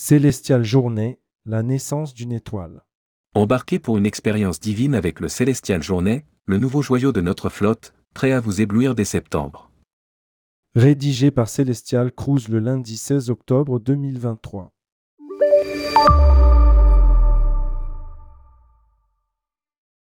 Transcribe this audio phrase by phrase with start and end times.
[0.00, 2.84] Célestiale journée, la naissance d'une étoile.
[3.34, 7.94] Embarquez pour une expérience divine avec le Célestial Journée, le nouveau joyau de notre flotte,
[8.14, 9.72] prêt à vous éblouir dès septembre.
[10.76, 14.70] Rédigé par Célestial Cruise le lundi 16 octobre 2023.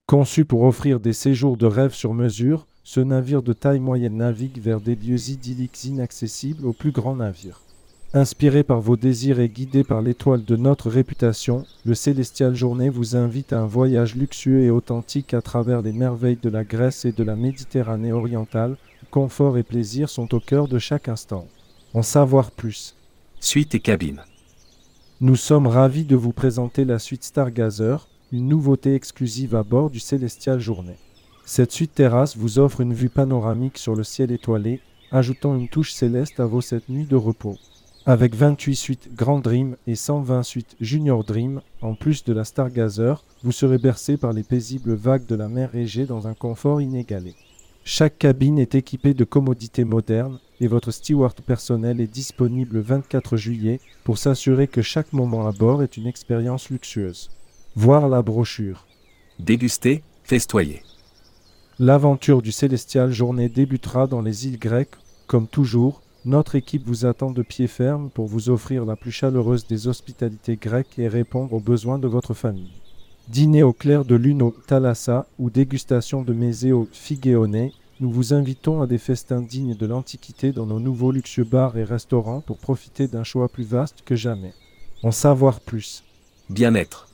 [0.06, 4.60] Conçu pour offrir des séjours de rêve sur mesure, ce navire de taille moyenne navigue
[4.60, 7.60] vers des lieux idylliques inaccessibles aux plus grands navires.
[8.12, 13.14] Inspiré par vos désirs et guidé par l'étoile de notre réputation, le Célestial Journée vous
[13.14, 17.12] invite à un voyage luxueux et authentique à travers les merveilles de la Grèce et
[17.12, 21.46] de la Méditerranée orientale, où confort et plaisir sont au cœur de chaque instant.
[21.94, 22.96] En savoir plus.
[23.38, 24.22] Suite et cabine.
[25.20, 30.00] Nous sommes ravis de vous présenter la suite Stargazer, une nouveauté exclusive à bord du
[30.00, 30.98] Célestial Journée.
[31.44, 34.80] Cette suite terrasse vous offre une vue panoramique sur le ciel étoilé,
[35.12, 37.56] ajoutant une touche céleste à vos sept nuits de repos.
[38.06, 43.22] Avec 28 suites Grand Dream et 120 suites Junior Dream, en plus de la Stargazer,
[43.42, 47.34] vous serez bercé par les paisibles vagues de la mer Égée dans un confort inégalé.
[47.84, 53.36] Chaque cabine est équipée de commodités modernes et votre steward personnel est disponible le 24
[53.36, 57.30] juillet pour s'assurer que chaque moment à bord est une expérience luxueuse.
[57.76, 58.86] Voir la brochure.
[59.38, 60.82] Déguster, festoyer.
[61.78, 67.30] L'aventure du Célestial Journée débutera dans les îles grecques, comme toujours, notre équipe vous attend
[67.30, 71.60] de pied ferme pour vous offrir la plus chaleureuse des hospitalités grecques et répondre aux
[71.60, 72.72] besoins de votre famille.
[73.28, 78.34] Dîner au clair de lune au Thalassa ou dégustation de mésé au Figéoné, nous vous
[78.34, 82.58] invitons à des festins dignes de l'Antiquité dans nos nouveaux luxueux bars et restaurants pour
[82.58, 84.52] profiter d'un choix plus vaste que jamais.
[85.02, 86.04] En savoir plus.
[86.50, 87.08] Bien-être.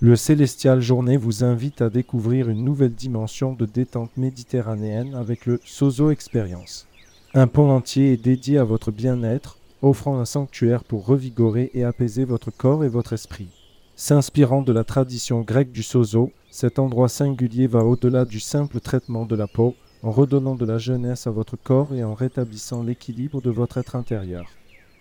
[0.00, 5.60] Le Célestial Journée vous invite à découvrir une nouvelle dimension de détente méditerranéenne avec le
[5.64, 6.87] Sozo Experience.
[7.34, 12.24] Un pont entier est dédié à votre bien-être, offrant un sanctuaire pour revigorer et apaiser
[12.24, 13.48] votre corps et votre esprit.
[13.96, 19.26] S'inspirant de la tradition grecque du sozo, cet endroit singulier va au-delà du simple traitement
[19.26, 23.42] de la peau, en redonnant de la jeunesse à votre corps et en rétablissant l'équilibre
[23.42, 24.46] de votre être intérieur.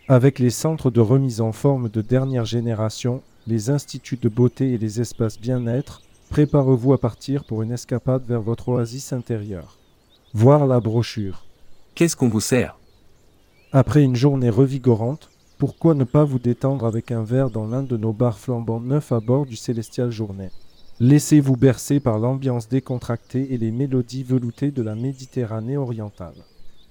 [0.09, 4.77] Avec les centres de remise en forme de dernière génération, les instituts de beauté et
[4.77, 9.77] les espaces bien-être, préparez-vous à partir pour une escapade vers votre oasis intérieure.
[10.33, 11.46] Voir la brochure.
[11.97, 12.77] Qu'est-ce qu'on vous sert?
[13.71, 17.97] Après une journée revigorante, pourquoi ne pas vous détendre avec un verre dans l'un de
[17.97, 20.51] nos bars flambants neufs à bord du Célestial Journée?
[20.99, 26.35] Laissez-vous bercer par l'ambiance décontractée et les mélodies veloutées de la Méditerranée orientale.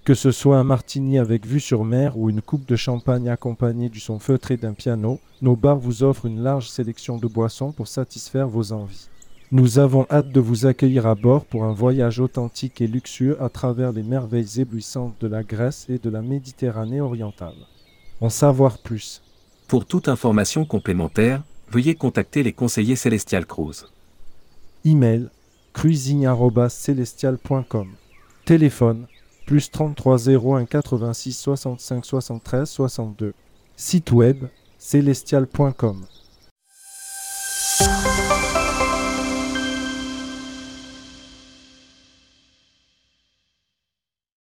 [0.04, 3.88] Que ce soit un martini avec vue sur mer ou une coupe de champagne accompagnée
[3.88, 7.86] du son feutré d'un piano, nos bars vous offrent une large sélection de boissons pour
[7.86, 9.06] satisfaire vos envies.
[9.52, 13.48] Nous avons hâte de vous accueillir à bord pour un voyage authentique et luxueux à
[13.48, 17.54] travers les merveilles éblouissantes de la Grèce et de la Méditerranée orientale.
[18.20, 19.22] En savoir plus.
[19.68, 23.86] Pour toute information complémentaire, veuillez contacter les conseillers Célestial Cruise.
[24.84, 25.28] Email
[25.74, 27.86] cruising.celestial.com
[28.46, 29.06] Téléphone
[29.46, 33.32] plus 33 01 86 65 73 62
[33.76, 34.46] Site web
[34.78, 36.04] celestial.com